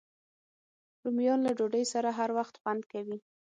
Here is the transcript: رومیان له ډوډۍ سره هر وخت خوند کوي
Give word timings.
رومیان 1.03 1.39
له 1.45 1.51
ډوډۍ 1.57 1.83
سره 1.93 2.09
هر 2.19 2.29
وخت 2.37 2.55
خوند 2.61 2.83
کوي 2.91 3.17